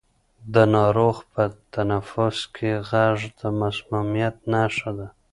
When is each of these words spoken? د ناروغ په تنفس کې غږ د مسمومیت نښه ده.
د 0.53 0.55
ناروغ 0.75 1.15
په 1.33 1.43
تنفس 1.75 2.37
کې 2.55 2.71
غږ 2.89 3.17
د 3.39 3.41
مسمومیت 3.59 4.35
نښه 4.53 4.91
ده. 4.97 5.07